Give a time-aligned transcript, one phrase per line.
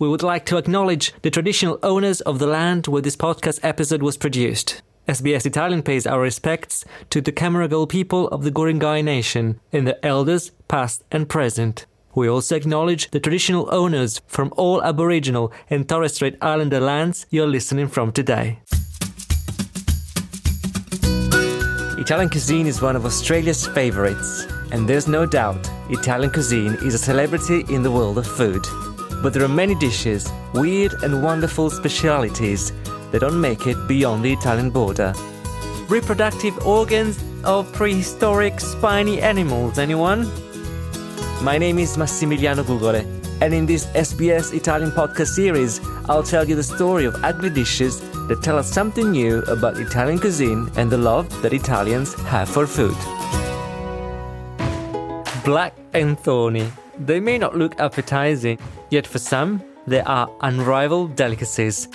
[0.00, 4.02] We would like to acknowledge the traditional owners of the land where this podcast episode
[4.02, 4.82] was produced.
[5.06, 10.04] SBS Italian pays our respects to the Camaragal people of the Guringai Nation and their
[10.04, 11.86] elders, past and present.
[12.12, 17.46] We also acknowledge the traditional owners from all Aboriginal and Torres Strait Islander lands you're
[17.46, 18.58] listening from today.
[22.00, 26.98] Italian cuisine is one of Australia's favourites, and there's no doubt Italian cuisine is a
[26.98, 28.66] celebrity in the world of food.
[29.24, 32.72] But there are many dishes, weird and wonderful specialities
[33.10, 35.14] that don't make it beyond the Italian border.
[35.88, 40.30] Reproductive organs of prehistoric spiny animals, anyone?
[41.42, 43.02] My name is Massimiliano Gugole,
[43.40, 48.02] and in this SBS Italian podcast series, I'll tell you the story of ugly dishes
[48.28, 52.66] that tell us something new about Italian cuisine and the love that Italians have for
[52.66, 52.98] food.
[55.46, 56.70] Black and thorny.
[56.98, 58.58] They may not look appetizing,
[58.94, 61.88] yet for some, they are unrivaled delicacies.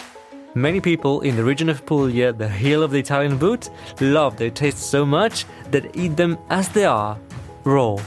[0.53, 3.69] Many people in the region of Puglia, the heel of the Italian boot,
[4.02, 7.17] love their taste so much that eat them as they are,
[7.64, 7.97] raw,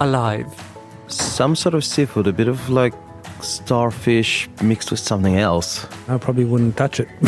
[0.00, 0.48] alive.
[1.06, 2.94] Some sort of seafood, a bit of like
[3.42, 5.86] starfish mixed with something else.
[6.08, 7.08] I probably wouldn't touch it.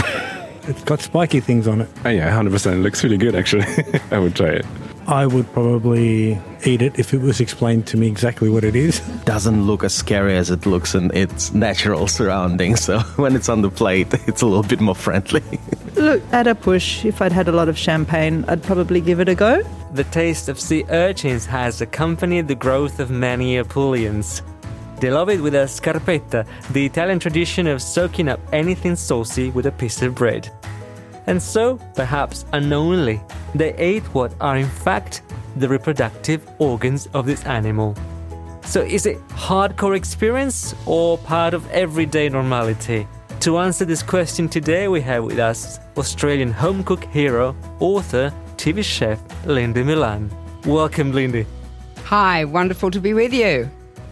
[0.65, 1.89] it's got spiky things on it.
[2.05, 2.73] Oh, yeah, 100%.
[2.73, 3.67] It looks really good, actually.
[4.11, 4.67] I would try it.
[5.09, 9.01] I would probably eat it if it was explained to me exactly what it is.
[9.25, 12.83] Doesn't look as scary as it looks in its natural surroundings.
[12.83, 15.43] So when it's on the plate, it's a little bit more friendly.
[15.97, 19.29] Look, at a push, if I'd had a lot of champagne, I'd probably give it
[19.29, 19.63] a go.
[19.95, 24.43] The taste of sea urchins has accompanied the growth of many Apulians.
[25.01, 29.67] They love it with a scarpetta, the Italian tradition of soaking up anything saucy with
[29.67, 30.51] a piece of bread.
[31.29, 33.21] And so, perhaps unknowingly,
[33.55, 35.21] they ate what are in fact
[35.57, 37.95] the reproductive organs of this animal.
[38.65, 43.07] So, is it hardcore experience or part of everyday normality?
[43.41, 48.83] To answer this question today, we have with us Australian home cook hero, author, TV
[48.83, 50.31] chef Lyndey Milan.
[50.65, 51.45] Welcome, Lyndey.
[52.05, 53.71] Hi, wonderful to be with you.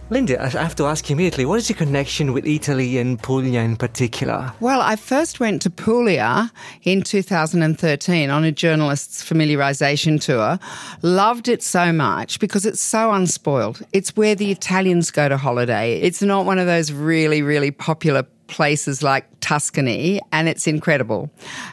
[0.09, 3.59] Lyndey, I have to ask you immediately, what is your connection with Italy and Puglia
[3.59, 4.53] in particular?
[4.61, 6.49] Well, I first went to Puglia
[6.83, 10.59] in 2013 on a journalist's familiarisation tour.
[11.01, 13.81] Loved it so much because it's so unspoiled.
[13.91, 15.99] It's where the Italians go to holiday.
[15.99, 21.29] It's not one of those really, really popular places like Tuscany, and it's incredible.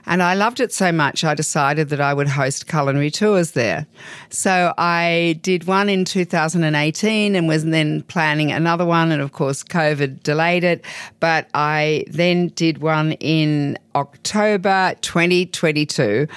[0.06, 3.86] And I loved it so much, I decided that I would host culinary tours there.
[4.30, 9.64] So I did one in 2018 and was then planning another one, and of course,
[9.64, 10.84] COVID delayed it.
[11.20, 16.28] But I then did one in October 2022,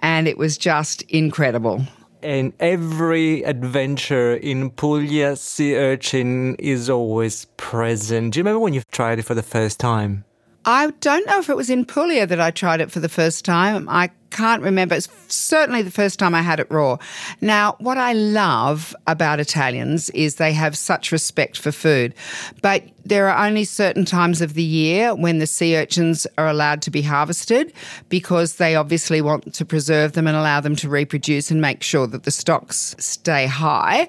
[0.00, 1.84] and it was just incredible
[2.24, 8.32] and every adventure in Puglia sea urchin is always present.
[8.32, 10.24] Do you remember when you tried it for the first time?
[10.64, 13.44] I don't know if it was in Puglia that I tried it for the first
[13.44, 13.86] time.
[13.88, 14.94] I can't remember.
[14.94, 16.96] It's certainly the first time I had it raw.
[17.42, 22.14] Now, what I love about Italians is they have such respect for food,
[22.62, 26.82] but there are only certain times of the year when the sea urchins are allowed
[26.82, 27.72] to be harvested
[28.08, 32.06] because they obviously want to preserve them and allow them to reproduce and make sure
[32.06, 34.08] that the stocks stay high.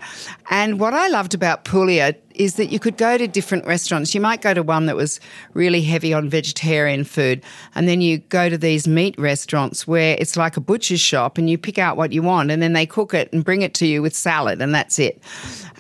[0.50, 4.14] And what I loved about Puglia is that you could go to different restaurants.
[4.14, 5.20] You might go to one that was
[5.54, 7.42] really heavy on vegetarian food,
[7.74, 11.50] and then you go to these meat restaurants where it's like a butcher's shop and
[11.50, 13.88] you pick out what you want and then they cook it and bring it to
[13.88, 15.22] you with salad and that's it.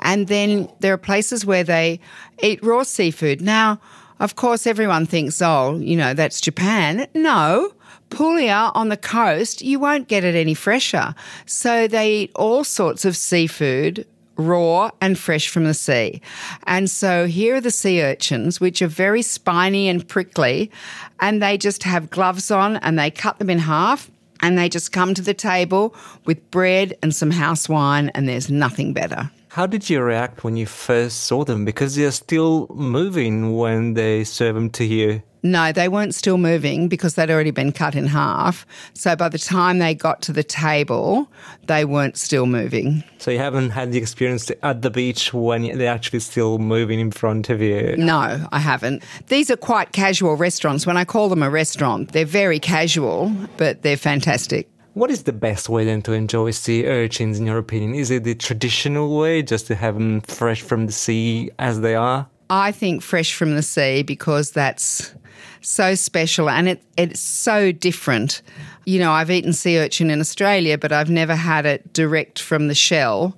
[0.01, 1.99] And then there are places where they
[2.41, 3.41] eat raw seafood.
[3.41, 3.79] Now,
[4.19, 7.07] of course, everyone thinks, oh, you know, that's Japan.
[7.13, 7.73] No.
[8.09, 11.15] Puglia on the coast, you won't get it any fresher.
[11.45, 14.05] So they eat all sorts of seafood
[14.37, 16.21] raw and fresh from the sea.
[16.67, 20.71] And so here are the sea urchins, which are very spiny and prickly,
[21.19, 24.11] and they just have gloves on and they cut them in half.
[24.41, 25.95] And they just come to the table
[26.25, 29.31] with bread and some house wine, and there's nothing better.
[29.55, 31.63] How did you react when you first saw them?
[31.63, 35.23] Because they're still moving when they serve them to you.
[35.43, 38.65] No, they weren't still moving because they'd already been cut in half.
[38.95, 41.31] So by the time they got to the table,
[41.67, 43.01] they weren't still moving.
[43.17, 47.11] So you haven't had the experience at the beach when they're actually still moving in
[47.11, 47.95] front of you?
[47.95, 49.03] No, I haven't.
[49.27, 50.85] These are quite casual restaurants.
[50.85, 54.67] When I call them a restaurant, they're very casual, but they're fantastic.
[54.95, 57.95] What is the best way then to enjoy sea urchins, in your opinion?
[57.95, 61.95] Is it the traditional way, just to have them fresh from the sea as they
[61.95, 62.29] are?
[62.49, 65.13] I think fresh from the sea because that's
[65.59, 68.41] so special and it, it's so different.
[68.85, 72.69] You know, I've eaten sea urchin in Australia, but I've never had it direct from
[72.69, 73.37] the shell.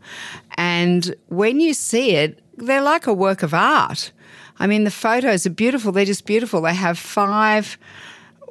[0.57, 4.11] And when you see it, they're like a work of art.
[4.59, 5.91] I mean, the photos are beautiful.
[5.91, 6.61] They're just beautiful.
[6.61, 7.79] They have five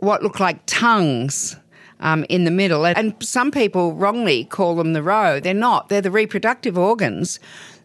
[0.01, 1.55] what look like tongues
[2.01, 5.41] um, in the middle, and some people wrongly call them the roe.
[5.41, 5.89] They're not.
[5.89, 7.41] They're the reproductive organs.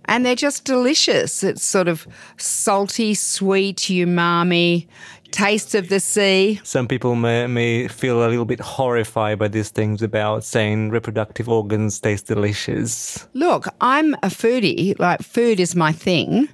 [0.06, 1.44] And they're just delicious.
[1.44, 4.88] It's sort of salty, sweet, umami,
[5.30, 6.60] taste of the sea.
[6.64, 11.48] Some people may, may feel a little bit horrified by these things about saying reproductive
[11.48, 13.28] organs taste delicious.
[13.34, 16.50] Look, I'm a foodie, like, food is my thing.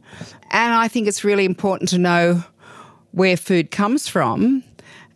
[0.52, 2.44] And I think it's really important to know
[3.12, 4.64] where food comes from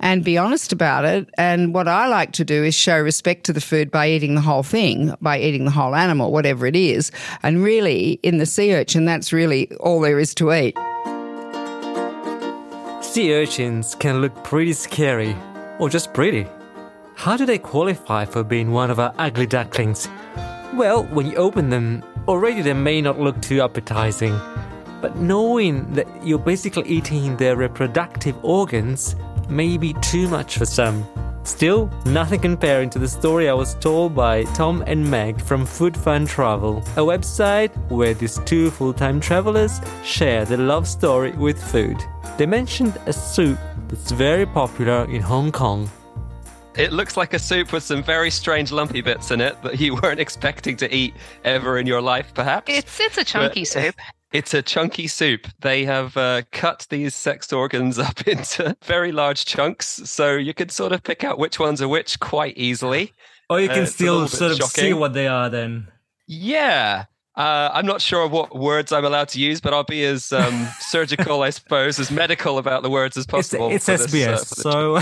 [0.02, 1.30] and be honest about it.
[1.38, 4.42] And what I like to do is show respect to the food by eating the
[4.42, 7.12] whole thing, by eating the whole animal, whatever it is.
[7.44, 10.76] And really, in the sea urchin, that's really all there is to eat.
[13.02, 15.36] Sea urchins can look pretty scary,
[15.80, 16.48] or just pretty.
[17.16, 20.08] How do they qualify for being one of our ugly ducklings?
[20.74, 24.40] Well, when you open them, already they may not look too appetizing.
[25.02, 29.16] But knowing that you're basically eating their reproductive organs
[29.52, 31.06] may be too much for some.
[31.44, 35.98] Still, nothing comparing to the story I was told by Tom and Meg from Food
[35.98, 41.62] Fun Travel, a website where these two full time travelers share their love story with
[41.72, 41.98] food.
[42.38, 45.90] They mentioned a soup that's very popular in Hong Kong.
[46.78, 49.96] It looks like a soup with some very strange lumpy bits in it that you
[50.02, 52.72] weren't expecting to eat ever in your life, perhaps.
[52.72, 53.96] It's it's a chunky But- soup.
[54.32, 55.48] It's a chunky soup.
[55.60, 60.70] They have uh, cut these sex organs up into very large chunks, so you can
[60.70, 63.14] sort of pick out which ones are which quite easily.
[63.50, 65.88] Or you Uh, can it's a still sort of see what they are then.
[66.28, 67.06] Yeah.
[67.36, 70.68] Uh, I'm not sure what words I'm allowed to use, but I'll be as um,
[70.80, 73.70] surgical, I suppose, as medical about the words as possible.
[73.72, 75.00] it's this, SBS, uh, so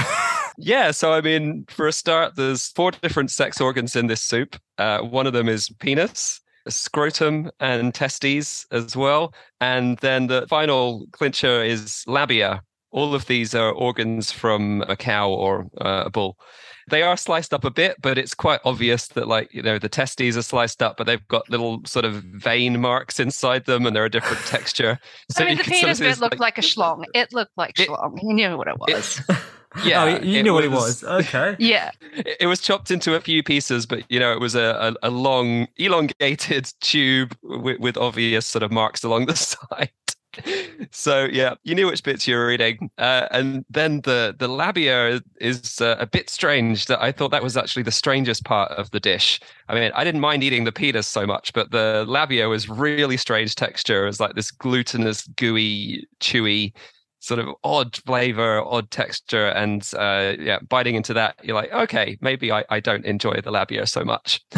[0.57, 4.57] Yeah, so I mean, for a start, there's four different sex organs in this soup.
[4.77, 9.33] Uh, one of them is penis, scrotum, and testes as well.
[9.61, 12.61] And then the final clincher is labia.
[12.91, 16.37] All of these are organs from a cow or uh, a bull.
[16.89, 19.89] They are sliced up a bit, but it's quite obvious that, like, you know, the
[19.89, 23.95] testes are sliced up, but they've got little sort of vein marks inside them and
[23.95, 24.97] they're a different texture.
[25.29, 27.03] So I mean, the penis bit looked like a schlong.
[27.13, 28.17] It looked like It- schlong.
[28.23, 29.21] You knew what it was.
[29.83, 31.03] yeah, oh, you you knew what it was.
[31.03, 31.55] Okay.
[31.59, 31.91] yeah.
[32.01, 35.07] it it was chopped into a few pieces, but you know, it was a, a,
[35.07, 39.91] a long, elongated tube with, with obvious sort of marks along the side.
[40.91, 45.21] so yeah, you knew which bits you were eating, uh, and then the the labia
[45.39, 46.85] is uh, a bit strange.
[46.85, 49.39] That I thought that was actually the strangest part of the dish.
[49.67, 53.17] I mean, I didn't mind eating the penis so much, but the labia was really
[53.17, 54.03] strange texture.
[54.03, 56.73] It was like this glutinous, gooey, chewy
[57.19, 62.17] sort of odd flavor, odd texture, and uh, yeah, biting into that, you're like, okay,
[62.21, 64.41] maybe I, I don't enjoy the labia so much.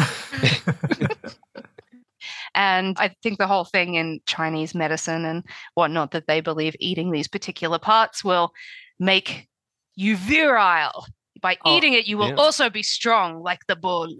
[2.54, 5.42] And I think the whole thing in Chinese medicine and
[5.74, 8.52] whatnot that they believe eating these particular parts will
[8.98, 9.48] make
[9.94, 11.06] you virile.
[11.40, 12.34] By Oh, eating it, you will yeah.
[12.36, 14.14] also be strong like the bull.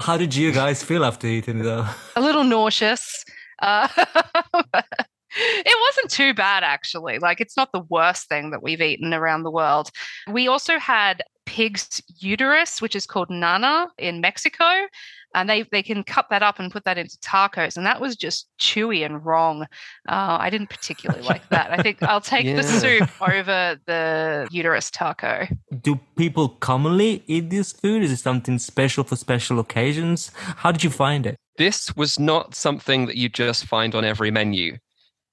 [0.00, 1.86] How did you guys feel after eating it though?
[2.16, 3.24] A little nauseous.
[3.60, 3.88] Uh,
[5.36, 7.18] it wasn't too bad, actually.
[7.18, 9.90] Like, it's not the worst thing that we've eaten around the world.
[10.30, 14.64] We also had pig's uterus, which is called nana in Mexico.
[15.36, 17.76] And they, they can cut that up and put that into tacos.
[17.76, 19.62] And that was just chewy and wrong.
[20.08, 21.72] Uh, I didn't particularly like that.
[21.72, 22.54] I think I'll take Yeah.
[22.54, 25.48] the soup over the uterus taco.
[25.82, 28.04] Do people commonly eat this food?
[28.04, 30.30] Is it something special for special occasions?
[30.36, 31.36] How did you find it?
[31.56, 34.76] this was not something that you just find on every menu.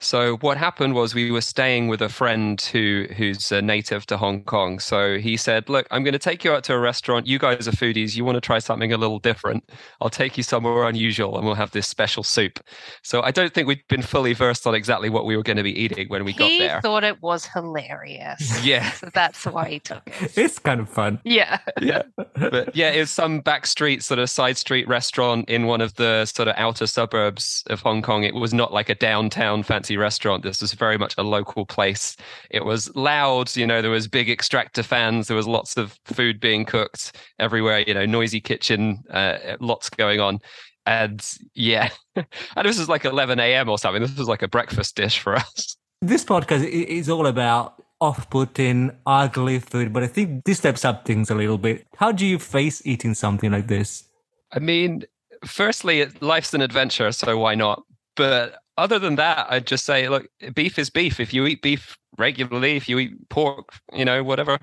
[0.01, 4.17] So what happened was we were staying with a friend who who's a native to
[4.17, 4.79] Hong Kong.
[4.79, 7.27] So he said, "Look, I'm going to take you out to a restaurant.
[7.27, 8.15] You guys are foodies.
[8.15, 9.70] You want to try something a little different.
[10.01, 12.60] I'll take you somewhere unusual, and we'll have this special soup."
[13.03, 15.63] So I don't think we'd been fully versed on exactly what we were going to
[15.63, 16.75] be eating when we got there.
[16.77, 18.60] he thought it was hilarious.
[18.72, 18.91] Yeah.
[18.91, 20.38] So that's why he took it.
[20.38, 21.20] It's kind of fun.
[21.24, 21.60] Yeah.
[21.81, 22.03] yeah
[22.36, 25.96] but yeah it was some back street sort of side street restaurant in one of
[25.96, 29.90] the sort of outer suburbs of hong kong it was not like a downtown fancy
[29.98, 32.15] restaurant this was very much a local place
[32.50, 36.39] it was loud you know there was big extractor fans there was lots of food
[36.39, 40.39] being cooked everywhere you know noisy kitchen uh, lots going on
[40.86, 42.25] and yeah and
[42.63, 45.77] this was like 11 a.m or something this was like a breakfast dish for us
[46.03, 51.29] This podcast is all about off-putting, ugly food, but I think this steps up things
[51.29, 51.86] a little bit.
[51.95, 54.03] How do you face eating something like this?
[54.51, 55.03] I mean,
[55.45, 57.83] firstly, life's an adventure, so why not?
[58.15, 61.20] But other than that, I'd just say, look, beef is beef.
[61.20, 64.58] If you eat beef regularly, if you eat pork, you know, whatever,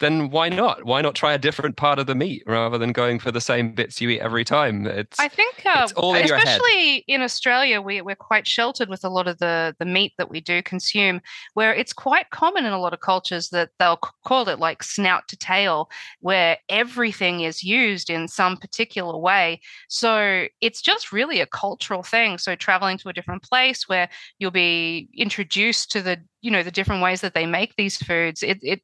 [0.00, 0.84] then why not?
[0.84, 3.72] Why not try a different part of the meat rather than going for the same
[3.72, 4.86] bits you eat every time?
[4.86, 9.04] It's I think, uh, it's all in especially in Australia, we, we're quite sheltered with
[9.04, 11.20] a lot of the, the meat that we do consume,
[11.54, 15.28] where it's quite common in a lot of cultures that they'll call it like snout
[15.28, 15.88] to tail,
[16.20, 19.60] where everything is used in some particular way.
[19.88, 22.38] So it's just really a cultural thing.
[22.38, 26.70] So traveling to a different place where you'll be introduced to the, you know, the
[26.70, 28.82] different ways that they make these foods, it, it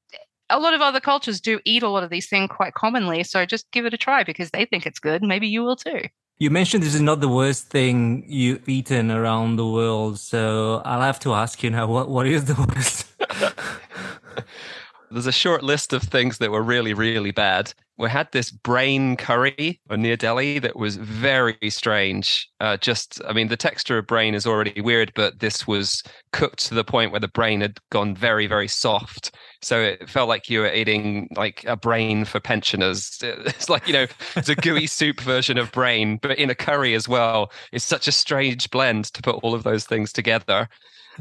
[0.48, 3.22] a lot of other cultures do eat a lot of these things quite commonly.
[3.22, 5.22] So just give it a try because they think it's good.
[5.22, 6.00] Maybe you will too.
[6.38, 11.02] You mentioned this is not the worst thing you've eaten around the world, so I'll
[11.02, 13.06] have to ask you now what what is the worst?
[15.10, 17.72] There's a short list of things that were really, really bad.
[17.98, 22.48] We had this brain curry near Delhi that was very strange.
[22.60, 26.02] Uh, just, I mean, the texture of brain is already weird, but this was
[26.32, 29.34] cooked to the point where the brain had gone very, very soft.
[29.62, 33.18] So it felt like you were eating like a brain for pensioners.
[33.22, 36.94] It's like, you know, it's a gooey soup version of brain, but in a curry
[36.94, 37.50] as well.
[37.72, 40.68] It's such a strange blend to put all of those things together.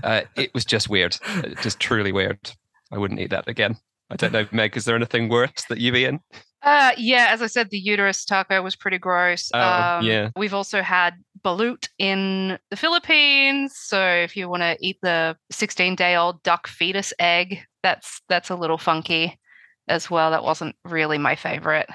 [0.03, 1.17] Uh, it was just weird,
[1.61, 2.51] just truly weird.
[2.91, 3.77] I wouldn't eat that again.
[4.09, 4.75] I don't know, Meg.
[4.75, 6.19] Is there anything worse that you've eaten?
[6.61, 9.49] Uh, yeah, as I said, the uterus taco was pretty gross.
[9.53, 10.29] Oh, um, yeah.
[10.35, 13.75] We've also had balut in the Philippines.
[13.77, 18.49] So if you want to eat the 16 day old duck fetus egg, that's that's
[18.49, 19.39] a little funky
[19.87, 20.31] as well.
[20.31, 21.89] That wasn't really my favorite.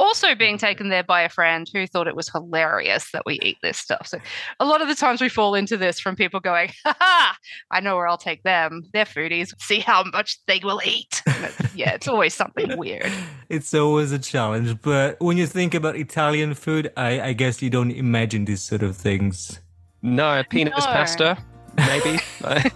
[0.00, 0.66] Also being mm-hmm.
[0.66, 4.06] taken there by a friend who thought it was hilarious that we eat this stuff.
[4.06, 4.18] So
[4.58, 7.36] a lot of the times we fall into this from people going, ha ha,
[7.70, 8.82] I know where I'll take them.
[8.94, 9.52] They're foodies.
[9.60, 11.22] See how much they will eat.
[11.26, 13.12] It's- yeah, it's always something weird.
[13.50, 17.68] It's always a challenge, but when you think about Italian food, I, I guess you
[17.68, 19.58] don't imagine these sort of things.
[20.02, 20.86] No, penis No.
[20.86, 21.36] pasta,
[21.76, 22.20] maybe.
[22.44, 22.70] I,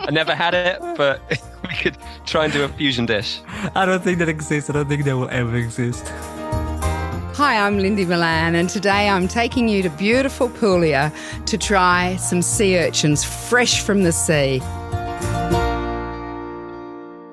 [0.00, 1.20] I never had it, but
[1.68, 3.40] we could try and do a fusion dish.
[3.74, 4.70] I don't think that exists.
[4.70, 6.10] I don't think that will ever exist.
[7.36, 11.12] Hi, I'm Lyndey Milan, and today I'm taking you to beautiful Puglia
[11.46, 14.60] to try some sea urchins fresh from the sea.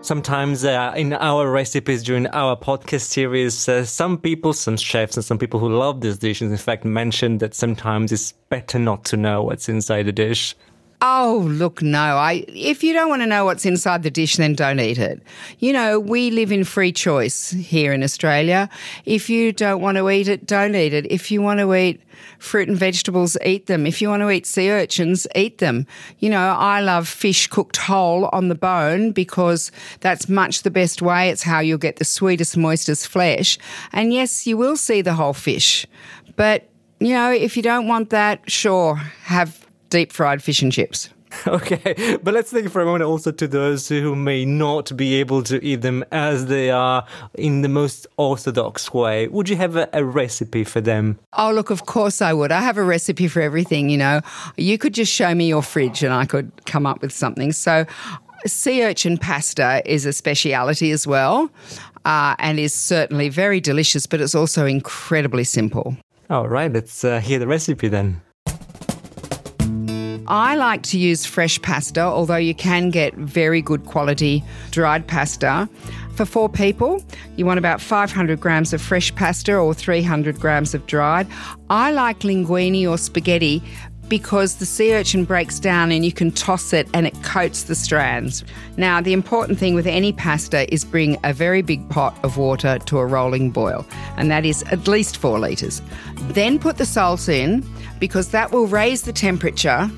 [0.02, 5.24] Sometimes uh, in our recipes during our podcast series, uh, some people, some chefs, and
[5.24, 9.18] some people who love these dishes, in fact, mention that sometimes it's better not to
[9.18, 10.56] know what's inside the dish.
[11.04, 12.00] Oh, look, no.
[12.00, 15.24] I if you don't want to know what's inside the dish, then don't eat it.
[15.58, 18.70] You know, we live in free choice here in Australia.
[19.06, 21.12] If you don't want to eat it, don't eat it.
[21.12, 22.04] If you want to eat
[22.38, 23.88] fruit and vegetables, eat them.
[23.88, 25.88] If you want to eat sea urchins, eat them.
[26.20, 31.02] You know, I love fish cooked whole on the bone because that's much the best
[31.02, 31.30] way.
[31.30, 33.58] It's how you'll get the sweetest, moistest flesh.
[33.92, 35.88] And yes, you will see the whole fish.
[36.36, 39.61] But, you know, if you don't want that, sure, have
[39.92, 41.10] deep fried fish and chips.
[41.48, 45.42] Okay, but let's think for a moment also to those who may not be able
[45.44, 47.06] to eat them as they are
[47.36, 49.30] in the most orthodox way.
[49.30, 51.20] Would you have a, a recipe for them?
[51.34, 52.52] Oh, look, of course I would.
[52.52, 54.20] I have a recipe for everything, you know.
[54.58, 57.54] You could just show me your fridge and I could come up with something.
[57.54, 57.86] So,
[58.46, 61.50] sea urchin pasta is a speciality as well
[62.06, 65.96] uh, and is certainly very delicious, but it's also incredibly simple.
[66.30, 68.22] All right, let's uh, hear the recipe then.
[70.32, 75.68] I like to use fresh pasta, although you can get very good quality dried pasta.
[76.16, 77.04] For four people,
[77.36, 81.28] you want about 500 grams of fresh pasta or 300 grams of dried.
[81.70, 83.62] I like linguine or spaghetti
[84.08, 87.76] because the sea urchin breaks down and you can toss it and it coats the
[87.76, 88.46] strands.
[88.78, 92.80] Now, the important thing with any pasta is bring a very big pot of water
[92.80, 93.86] to a rolling boil,
[94.16, 95.82] and that is at least four litres.
[96.30, 97.66] Then put the salt in
[98.00, 99.92] because that will raise the temperature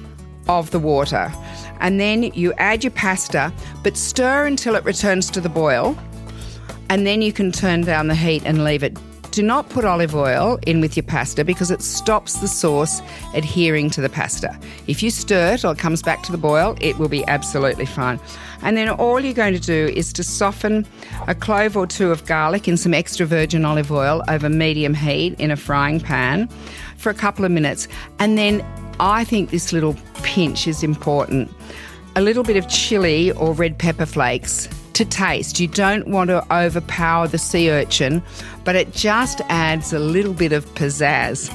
[0.47, 1.31] of the water.
[1.79, 3.51] And then you add your pasta,
[3.83, 5.97] but stir until it returns to the boil.
[6.89, 8.97] And then you can turn down the heat and leave it.
[9.31, 13.01] Do not put olive oil in with your pasta because it stops the sauce
[13.33, 14.55] adhering to the pasta.
[14.85, 17.87] If you stir it or it comes back to the boil, it will be absolutely
[17.87, 18.19] fine.
[18.61, 20.85] And then all you're going to do is to soften
[21.27, 25.33] a clove or two of garlic in some extra virgin olive oil over medium heat
[25.39, 26.47] in a frying pan
[26.97, 27.87] for a couple of minutes.
[28.19, 28.63] And then
[29.03, 31.51] I think this little pinch is important.
[32.15, 35.59] A little bit of chili or red pepper flakes to taste.
[35.59, 38.23] You don't want to overpower the sea urchin,
[38.63, 41.53] but it just adds a little bit of pizzazz.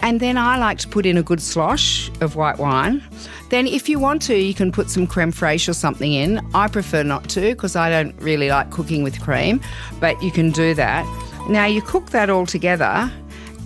[0.00, 3.04] And then I like to put in a good slosh of white wine.
[3.50, 6.40] Then, if you want to, you can put some creme fraiche or something in.
[6.54, 9.60] I prefer not to because I don't really like cooking with cream,
[10.00, 11.04] but you can do that.
[11.50, 13.12] Now, you cook that all together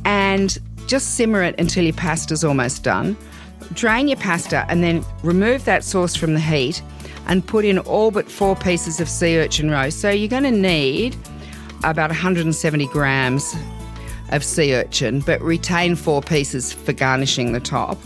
[0.05, 0.59] and
[0.91, 3.17] just simmer it until your pasta's almost done.
[3.75, 6.83] Drain your pasta and then remove that sauce from the heat.
[7.27, 9.89] and put in all but four pieces of sea urchin roe.
[9.91, 11.17] So you're going to need
[11.85, 13.55] about 170 grams
[14.31, 17.99] of sea urchin, but retain four pieces for garnishing the top.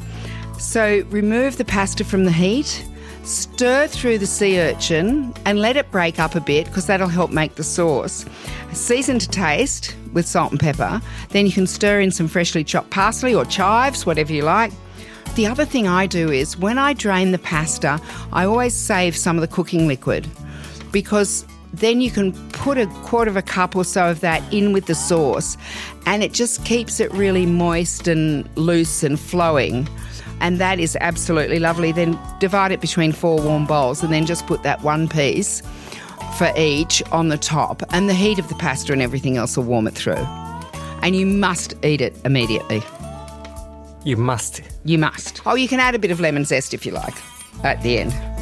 [0.59, 2.85] So remove the pasta from the heat,
[3.25, 7.31] stir through the sea urchin, and let it break up a bit because that'll help
[7.31, 8.25] make the sauce.
[8.73, 11.01] Season to taste with salt and pepper.
[11.31, 14.73] Then you can stir in some freshly chopped parsley or chives, whatever you like.
[15.35, 18.01] The other thing I do is when I drain the pasta,
[18.33, 20.29] I always save some of the cooking liquid
[20.93, 24.73] because then you can put a quarter of a cup or so of that in
[24.73, 25.57] with the sauce
[26.07, 29.89] and it just keeps it really moist and loose and flowing.
[30.45, 31.91] And that is absolutely lovely.
[31.91, 35.63] Then divide it between four warm bowls and then just put that one piece
[36.37, 37.83] for each on the top.
[37.95, 40.27] And the heat of the pasta and everything else will warm it through.
[41.01, 42.83] And you must eat it immediately.
[44.05, 44.61] You must.
[44.85, 45.41] You must.
[45.47, 47.15] Oh, you can add a bit of lemon zest if you like
[47.65, 48.34] at the end.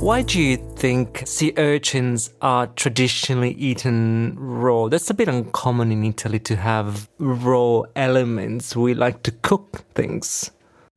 [0.00, 4.86] Why do you think sea urchins are traditionally eaten raw?
[4.86, 8.76] That's a bit uncommon in Italy to have raw elements.
[8.76, 10.52] We like to cook things.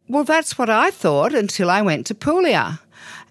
[0.07, 2.79] Well, that's what I thought until I went to Puglia.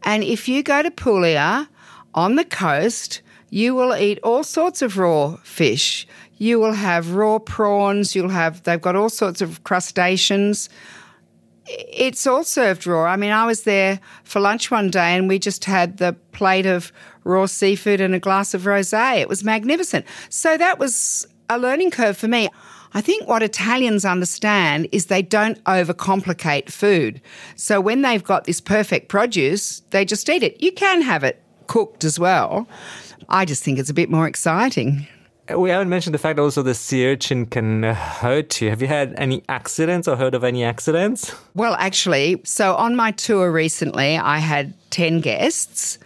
[0.03, 1.69] And if you go to Puglia
[2.15, 6.07] on the coast, you will eat all sorts of raw fish.
[6.37, 10.69] You will have raw prawns, you'll have, they've got all sorts of crustaceans
[11.71, 13.05] it's all served raw.
[13.05, 16.67] I mean, I was there for lunch one day and we just had the plate
[16.67, 16.93] of
[17.25, 19.21] raw seafood and a glass of rosé.
[19.21, 20.05] It was magnificent.
[20.29, 22.49] So that was a learning curve for me.
[22.93, 27.21] I think what Italians understand is they don't overcomplicate food.
[27.55, 30.61] So when they've got this perfect produce, they just eat it.
[30.61, 32.69] You can have it cooked as well.
[33.29, 35.07] I just think it's a bit more exciting
[35.57, 38.71] we haven't mentioned the fact also the sea urchin can hurt you.
[38.71, 41.35] Have you had any accidents or heard of any accidents?
[41.55, 45.99] Well, actually, so on my tour recently, I had 10 guests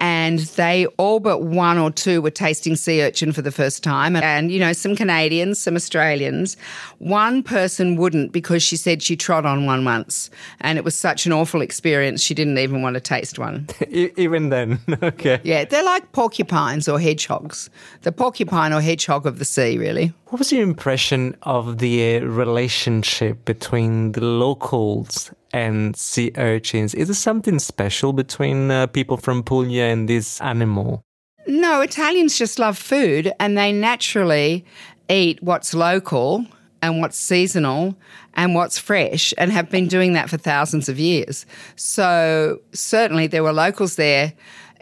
[0.00, 4.16] and they all but one or two were tasting sea urchin for the first time.
[4.16, 6.56] And, you know, some Canadians, some Australians.
[6.98, 10.30] One person wouldn't because she said she trod on one once.
[10.60, 13.68] And it was such an awful experience, she didn't even want to taste one.
[13.90, 15.40] even then, okay.
[15.44, 17.68] Yeah, they're like porcupines or hedgehogs.
[18.02, 20.14] The porcupine or hedgehog of the sea, really.
[20.26, 26.94] What was your impression of the uh, relationship between the locals and sea urchins?
[26.94, 31.02] Is there something special between uh, people from Puglia and this animal?
[31.46, 34.64] No, Italians just love food and they naturally
[35.08, 36.46] eat what's local
[36.82, 37.96] and what's seasonal
[38.34, 41.44] and what's fresh and have been doing that for thousands of years.
[41.76, 44.32] So, certainly, there were locals there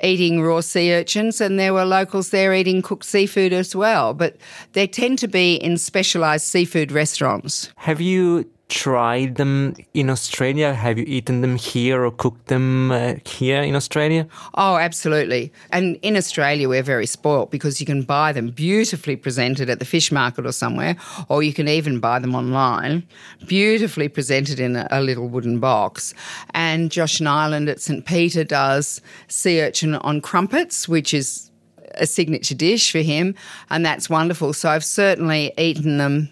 [0.02, 4.14] eating raw sea urchins, and there were locals there eating cooked seafood as well.
[4.14, 4.36] But
[4.72, 7.72] they tend to be in specialised seafood restaurants.
[7.76, 10.74] Have you tried them in Australia?
[10.74, 14.26] Have you eaten them here or cooked them uh, here in Australia?
[14.54, 15.52] Oh, absolutely.
[15.70, 19.84] And in Australia, we're very spoilt because you can buy them beautifully presented at the
[19.84, 20.96] fish market or somewhere,
[21.28, 23.06] or you can even buy them online,
[23.46, 26.14] beautifully presented in a, a little wooden box.
[26.50, 28.04] And Josh Niland at St.
[28.04, 31.50] Peter does sea urchin on crumpets, which is
[31.94, 33.34] a signature dish for him,
[33.70, 34.52] and that's wonderful.
[34.52, 36.28] So I've certainly eaten them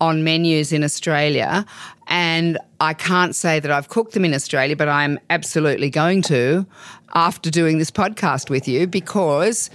[0.00, 1.64] on menus in Australia.
[2.06, 6.66] And I can't say that I've cooked them in Australia, but I'm absolutely going to
[7.14, 9.70] after doing this podcast with you because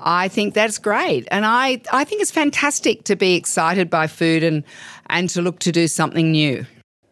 [0.00, 1.26] I think that's great.
[1.30, 4.64] And I, I think it's fantastic to be excited by food and,
[5.06, 6.66] and to look to do something new.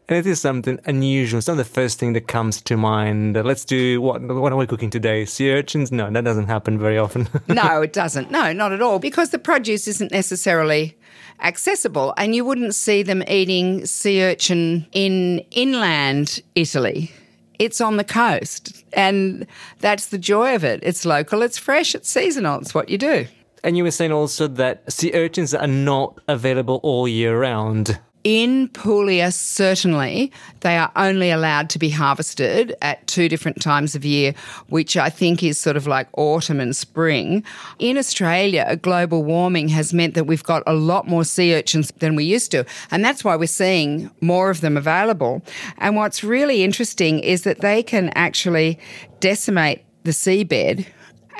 [0.09, 1.39] And it is something unusual.
[1.39, 3.37] It's not the first thing that comes to mind.
[3.37, 4.21] Let's do what?
[4.21, 5.25] What are we cooking today?
[5.25, 5.93] Sea urchins?
[5.93, 7.29] No, that doesn't happen very often.
[7.49, 8.29] no, it doesn't.
[8.29, 8.99] No, not at all.
[8.99, 10.99] Because the produce isn't necessarily
[11.43, 17.11] accessible, and you wouldn't see them eating sea urchin in inland Italy.
[17.59, 19.47] It's on the coast, and
[19.81, 20.81] that's the joy of it.
[20.83, 22.61] It's local, it's fresh, it's seasonal.
[22.61, 23.27] It's what you do.
[23.63, 27.99] And you were saying also that sea urchins are not available all year round.
[28.23, 30.31] In Puglia, certainly,
[30.61, 34.35] they are only allowed to be harvested at two different times of year,
[34.69, 37.43] which I think is sort of like autumn and spring.
[37.79, 42.15] In Australia, global warming has meant that we've got a lot more sea urchins than
[42.15, 45.43] we used to, and that's why we're seeing more of them available.
[45.79, 48.79] And what's really interesting is that they can actually
[49.21, 50.87] decimate the seabed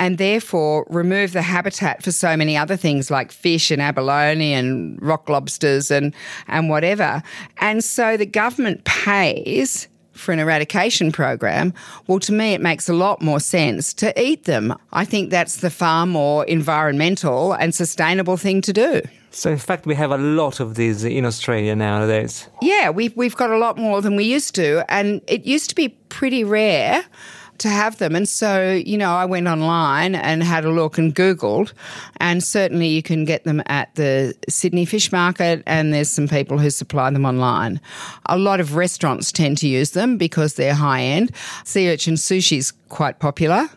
[0.01, 5.01] and therefore remove the habitat for so many other things like fish and abalone and
[5.03, 6.15] rock lobsters and,
[6.49, 7.23] and whatever.
[7.59, 11.75] And so the government pays for an eradication program,
[12.07, 14.75] well, to me, it makes a lot more sense to eat them.
[14.93, 19.03] I think that's the far more environmental and sustainable thing to do.
[19.33, 22.49] So, in fact, we have a lot of these in Australia nowadays.
[22.63, 24.85] Yeah, we've, we've got a lot more than we used to.
[24.89, 27.05] And it used to be pretty rare
[27.61, 28.17] to have them.
[28.17, 31.73] And so, you know, I went online and had a look and Googled,
[32.19, 36.59] and certainly you can get them at the Sydney Fish Market, and there's some people
[36.59, 37.81] who supply them online.
[38.27, 41.31] A lot of restaurants tend to use them because they're high end.
[41.65, 43.69] Sea urchin sushi is quite popular.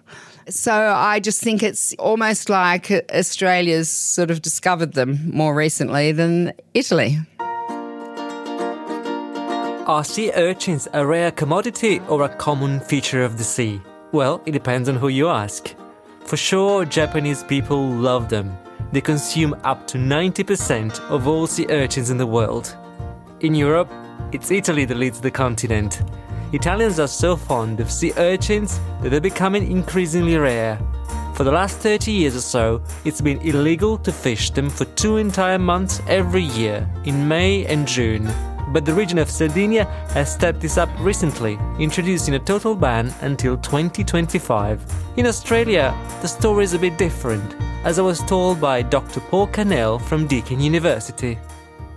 [0.49, 6.53] So I just think it's almost like Australia's sort of discovered them more recently than
[6.73, 7.17] Italy.
[9.85, 13.81] Are sea urchins a rare commodity or a common feature of the sea?
[14.13, 15.75] Well, it depends on who you ask.
[16.21, 18.57] For sure, Japanese people love them.
[18.93, 22.77] They consume up to 90% of all sea urchins in the world.
[23.41, 23.91] In Europe,
[24.31, 26.01] it's Italy that leads the continent.
[26.53, 30.79] Italians are so fond of sea urchins that they're becoming increasingly rare.
[31.33, 35.17] For the last 30 years or so, it's been illegal to fish them for two
[35.17, 38.31] entire months every year, in May and June
[38.73, 43.55] but the region of Sardinia has stepped this up recently, introducing a total ban until
[43.57, 44.83] 2025.
[45.15, 47.55] In Australia, the story is a bit different,
[47.85, 49.19] as I was told by Dr.
[49.19, 51.37] Paul Carnell from Deakin University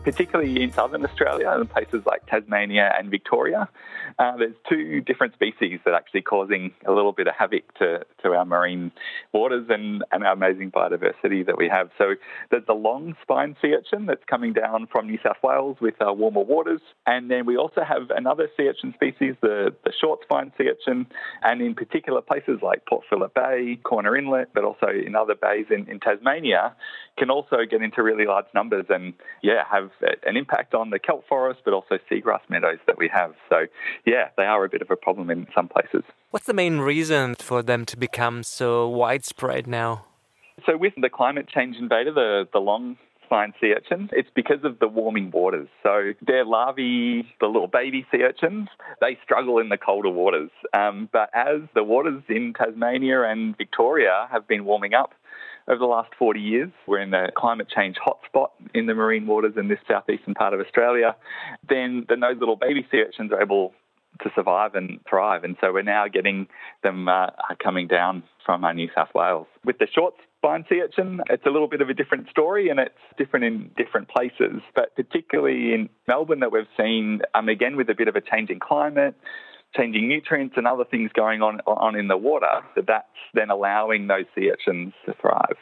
[0.06, 3.68] particularly in southern Australia and places like Tasmania and Victoria.
[4.18, 8.00] Uh, there's two different species that are actually causing a little bit of havoc to,
[8.22, 8.90] to our marine
[9.32, 11.90] waters and, and our amazing biodiversity that we have.
[11.98, 12.14] So
[12.50, 16.12] there's the long spine sea urchin that's coming down from New South Wales with uh,
[16.12, 16.80] warmer waters.
[17.06, 21.06] And then we also have another sea urchin species, the, the short spine sea urchin,
[21.42, 25.66] and in particular places like Port Phillip Bay, Corner Inlet, but also in other bays
[25.70, 26.74] in, in Tasmania,
[27.18, 29.90] can also get into really large numbers and, yeah, have
[30.26, 33.34] an impact on the kelp forest, but also seagrass meadows that we have.
[33.50, 33.66] So,
[34.06, 36.02] yeah, they are a bit of a problem in some places.
[36.30, 40.06] What's the main reason for them to become so widespread now?
[40.64, 44.78] So, with the climate change invader, the, the long spine sea urchin, it's because of
[44.78, 45.68] the warming waters.
[45.82, 48.68] So their larvae, the little baby sea urchins,
[49.00, 50.50] they struggle in the colder waters.
[50.72, 55.12] Um, but as the waters in Tasmania and Victoria have been warming up,
[55.68, 56.70] over the last 40 years.
[56.86, 60.60] We're in a climate change hotspot in the marine waters in this southeastern part of
[60.60, 61.16] Australia.
[61.68, 63.74] Then, then those little baby sea urchins are able
[64.22, 65.44] to survive and thrive.
[65.44, 66.46] And so we're now getting
[66.82, 67.28] them uh,
[67.62, 69.46] coming down from uh, New South Wales.
[69.64, 72.78] With the short spine sea urchin, it's a little bit of a different story and
[72.78, 74.62] it's different in different places.
[74.74, 78.60] But particularly in Melbourne, that we've seen, um, again, with a bit of a changing
[78.60, 79.14] climate,
[79.76, 84.06] changing nutrients and other things going on on in the water, that that's then allowing
[84.06, 85.56] those sea urchins to thrive.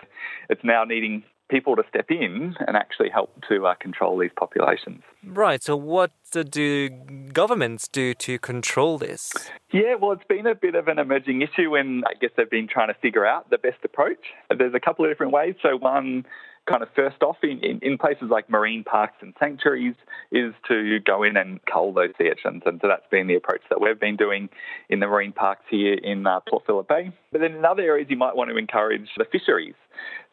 [0.51, 5.03] It's now needing people to step in and actually help to uh, control these populations.
[5.25, 5.63] Right.
[5.63, 6.89] So, what do
[7.33, 9.33] governments do to control this?
[9.73, 12.69] Yeah, well, it's been a bit of an emerging issue, and I guess they've been
[12.69, 14.27] trying to figure out the best approach.
[14.57, 15.55] There's a couple of different ways.
[15.63, 16.25] So, one
[16.69, 19.95] kind of first off in, in, in, places like marine parks and sanctuaries
[20.33, 22.63] is to go in and cull those sea urchins.
[22.65, 24.49] And so that's been the approach that we've been doing
[24.89, 27.13] in the marine parks here in uh, Port Phillip Bay.
[27.33, 29.75] But then in other areas, you might want to encourage the fisheries.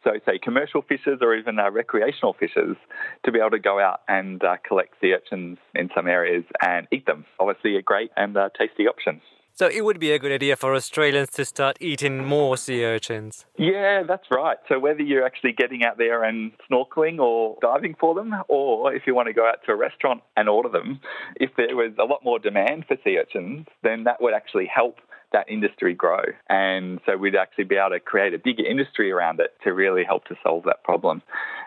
[0.03, 2.75] So, say commercial fishers or even uh, recreational fishers
[3.23, 6.87] to be able to go out and uh, collect sea urchins in some areas and
[6.91, 7.25] eat them.
[7.39, 9.21] Obviously, a great and uh, tasty option.
[9.53, 13.45] So it would be a good idea for Australians to start eating more sea urchins.
[13.57, 14.57] Yeah, that's right.
[14.67, 19.03] So whether you're actually getting out there and snorkeling or diving for them, or if
[19.05, 20.99] you want to go out to a restaurant and order them,
[21.35, 24.95] if there was a lot more demand for sea urchins, then that would actually help
[25.31, 26.23] that industry grow.
[26.49, 30.03] And so we'd actually be able to create a bigger industry around it to really
[30.03, 31.21] help to solve that problem.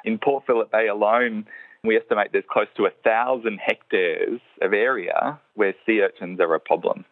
[0.05, 1.46] In Port Phillip Bay alone,
[1.83, 6.61] we estimate there's close to a thousand hectares of area where sea urchins are a
[6.61, 7.05] problem.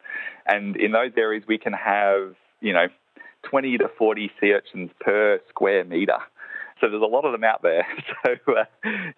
[0.46, 2.86] And in those areas, we can have, you know,
[3.42, 6.18] 20 to 40 sea urchins per square metre.
[6.82, 7.86] So there's a lot of them out there.
[8.24, 8.64] So, uh,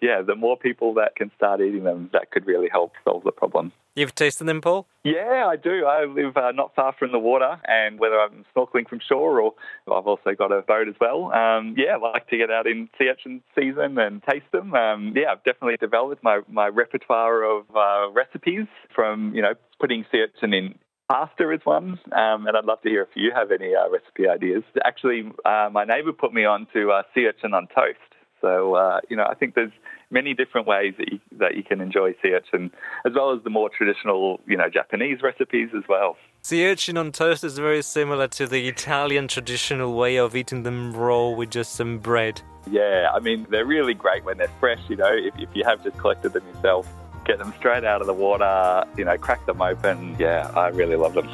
[0.01, 3.31] yeah, the more people that can start eating them, that could really help solve the
[3.31, 3.71] problem.
[3.95, 4.87] You've tasted them, Paul?
[5.03, 5.85] Yeah, I do.
[5.85, 9.53] I live uh, not far from the water, and whether I'm snorkeling from shore or
[9.87, 11.31] I've also got a boat as well.
[11.31, 14.73] Um, yeah, I like to get out in sea urchin season and taste them.
[14.73, 20.05] Um, yeah, I've definitely developed my, my repertoire of uh, recipes from, you know, putting
[20.11, 20.75] sea urchin in
[21.09, 24.27] Pasta is one, um, and I'd love to hear if you have any uh, recipe
[24.27, 24.63] ideas.
[24.83, 27.99] Actually, uh, my neighbour put me on to uh, sea urchin on toast.
[28.41, 29.71] So, uh, you know, I think there's
[30.09, 32.71] many different ways that you, that you can enjoy sea urchin,
[33.05, 36.17] as well as the more traditional, you know, Japanese recipes as well.
[36.41, 40.91] Sea urchin on toast is very similar to the Italian traditional way of eating them
[40.91, 42.41] raw with just some bread.
[42.69, 45.83] Yeah, I mean, they're really great when they're fresh, you know, if, if you have
[45.83, 46.87] just collected them yourself
[47.25, 50.15] get them straight out of the water, you know, crack them open.
[50.19, 51.27] Yeah, I really love them.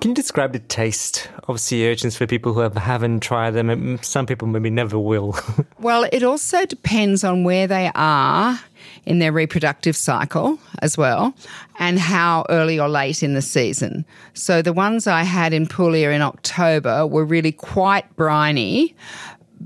[0.00, 4.00] Can you describe the taste of sea urchins for people who have, haven't tried them?
[4.02, 5.36] Some people maybe never will.
[5.78, 8.58] well, it also depends on where they are
[9.06, 11.34] in their reproductive cycle as well
[11.78, 14.04] and how early or late in the season.
[14.34, 18.96] So the ones I had in Puglia in October were really quite briny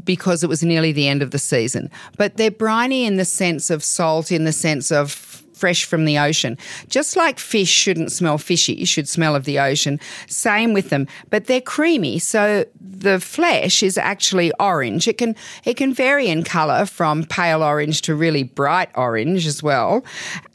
[0.04, 1.90] because it was nearly the end of the season.
[2.16, 6.18] But they're briny in the sense of salt, in the sense of fresh from the
[6.18, 6.58] ocean.
[6.88, 9.98] Just like fish shouldn't smell fishy, you should smell of the ocean.
[10.28, 15.08] Same with them, but they're creamy, so the flesh is actually orange.
[15.08, 19.62] It can it can vary in color from pale orange to really bright orange as
[19.62, 20.04] well,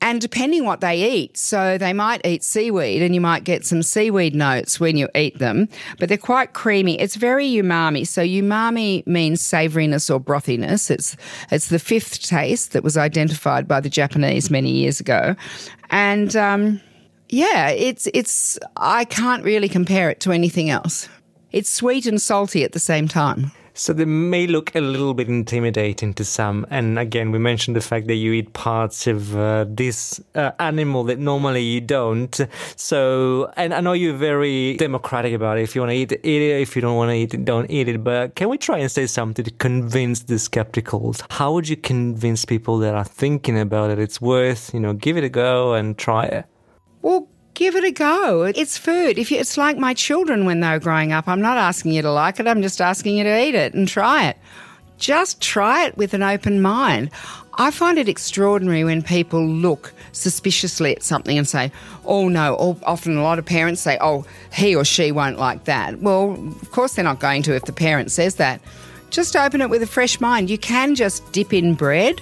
[0.02, 1.38] and depending what they eat.
[1.38, 5.40] So they might eat seaweed, and you might get some seaweed notes when you eat
[5.40, 5.68] them,
[6.00, 7.00] but they're quite creamy.
[7.00, 8.08] It's very umami.
[8.08, 10.90] So umami means savouriness or brothiness.
[10.92, 11.16] It's
[11.52, 15.36] it's the fifth taste that was identified by the Japanese many years years ago,
[15.90, 16.82] and um,
[17.30, 21.08] yeah, it's it's I can't really compare it to anything else.
[21.52, 23.52] It's sweet and salty at the same time.
[23.82, 26.68] So they may look a little bit intimidating to some.
[26.70, 31.04] And again, we mentioned the fact that you eat parts of uh, this uh, animal
[31.06, 32.40] that normally you don't.
[32.76, 35.64] So, and I know you're very democratic about it.
[35.64, 36.62] If you want to eat it, eat it.
[36.62, 38.04] If you don't want to eat it, don't eat it.
[38.04, 41.24] But can we try and say something to convince the skepticals?
[41.32, 43.98] How would you convince people that are thinking about it?
[43.98, 46.46] It's worth, you know, give it a go and try it.
[47.02, 47.31] Well,
[47.62, 48.42] give it a go.
[48.42, 49.20] It's food.
[49.20, 52.02] If you, it's like my children when they were growing up, I'm not asking you
[52.02, 52.48] to like it.
[52.48, 54.38] I'm just asking you to eat it and try it.
[54.98, 57.12] Just try it with an open mind.
[57.60, 61.72] I find it extraordinary when people look suspiciously at something and say,
[62.04, 65.66] oh no, or often a lot of parents say, oh, he or she won't like
[65.66, 66.00] that.
[66.00, 68.60] Well, of course they're not going to if the parent says that.
[69.12, 70.50] Just open it with a fresh mind.
[70.50, 72.22] You can just dip in bread,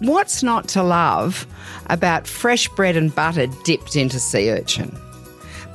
[0.00, 1.46] What's not to love
[1.86, 4.96] about fresh bread and butter dipped into sea urchin?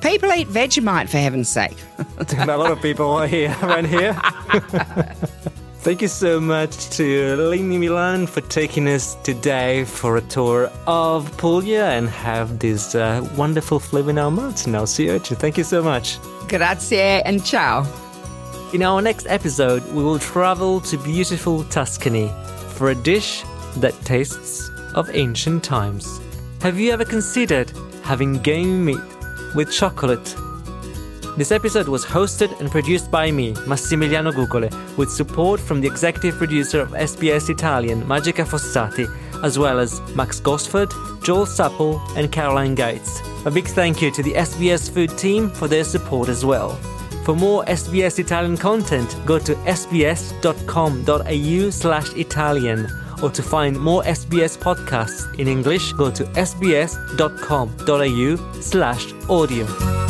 [0.01, 1.77] People eat Vegemite for heaven's sake.
[2.17, 4.13] a lot of people are here around here.
[5.79, 11.35] Thank you so much to Lyndey Milan for taking us today for a tour of
[11.37, 14.85] Puglia and have this uh, wonderful flavor in our mouths now.
[14.85, 15.35] Sea urchin.
[15.35, 16.17] Thank you so much.
[16.47, 17.85] Grazie and ciao.
[18.73, 22.31] In our next episode, we will travel to beautiful Tuscany
[22.75, 23.43] for a dish
[23.81, 26.19] that tastes of ancient times.
[26.61, 27.71] Have you ever considered
[28.03, 29.01] having game meat
[29.55, 30.35] with chocolate?
[31.35, 36.37] This episode was hosted and produced by me, Massimiliano Gugole, with support from the executive
[36.37, 39.07] producer of SBS Italian, Magica Fossati,
[39.43, 40.91] as well as Max Gosford,
[41.23, 43.19] Joel Supple, and Caroline Gates.
[43.45, 46.75] A big thank you to the SBS Food team for their support as well.
[47.25, 50.29] For more SBS Italian content, go to sbs.com.au
[51.71, 52.87] slash Italian
[53.21, 57.01] or to find more SBS podcasts in English, go to sbs.com.au
[58.61, 60.02] slash audio.